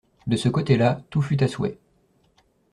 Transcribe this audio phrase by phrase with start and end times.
[0.25, 1.77] De ce côté-là, tout fut à souhait.